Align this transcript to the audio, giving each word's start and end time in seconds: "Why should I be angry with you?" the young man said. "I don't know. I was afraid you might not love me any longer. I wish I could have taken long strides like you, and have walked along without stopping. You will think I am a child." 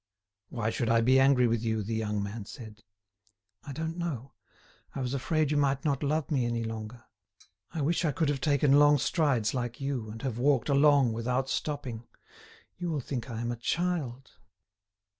"Why 0.49 0.71
should 0.71 0.89
I 0.89 1.01
be 1.01 1.19
angry 1.19 1.45
with 1.45 1.61
you?" 1.63 1.83
the 1.83 1.93
young 1.93 2.23
man 2.23 2.45
said. 2.45 2.81
"I 3.63 3.71
don't 3.71 3.97
know. 3.99 4.33
I 4.95 4.99
was 4.99 5.13
afraid 5.13 5.51
you 5.51 5.57
might 5.57 5.85
not 5.85 6.01
love 6.01 6.31
me 6.31 6.43
any 6.47 6.63
longer. 6.63 7.03
I 7.71 7.83
wish 7.83 8.03
I 8.03 8.11
could 8.11 8.27
have 8.29 8.41
taken 8.41 8.79
long 8.79 8.97
strides 8.97 9.53
like 9.53 9.79
you, 9.79 10.09
and 10.09 10.23
have 10.23 10.39
walked 10.39 10.69
along 10.69 11.13
without 11.13 11.49
stopping. 11.49 12.07
You 12.79 12.89
will 12.89 12.99
think 12.99 13.29
I 13.29 13.41
am 13.41 13.51
a 13.51 13.55
child." 13.55 14.31